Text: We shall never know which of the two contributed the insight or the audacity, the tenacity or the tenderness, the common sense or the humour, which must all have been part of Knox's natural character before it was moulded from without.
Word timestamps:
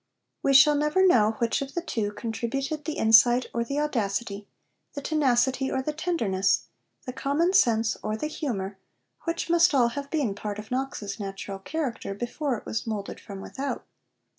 We 0.41 0.55
shall 0.55 0.73
never 0.73 1.05
know 1.05 1.33
which 1.37 1.61
of 1.61 1.75
the 1.75 1.81
two 1.83 2.11
contributed 2.11 2.85
the 2.85 2.93
insight 2.97 3.45
or 3.53 3.63
the 3.63 3.79
audacity, 3.79 4.47
the 4.93 5.01
tenacity 5.03 5.69
or 5.71 5.83
the 5.83 5.93
tenderness, 5.93 6.63
the 7.05 7.13
common 7.13 7.53
sense 7.53 7.95
or 8.01 8.17
the 8.17 8.25
humour, 8.25 8.79
which 9.25 9.47
must 9.47 9.75
all 9.75 9.89
have 9.89 10.09
been 10.09 10.33
part 10.33 10.57
of 10.57 10.71
Knox's 10.71 11.19
natural 11.19 11.59
character 11.59 12.15
before 12.15 12.57
it 12.57 12.65
was 12.65 12.87
moulded 12.87 13.19
from 13.19 13.41
without. 13.41 13.85